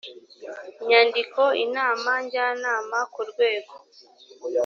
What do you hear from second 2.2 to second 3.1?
njyanama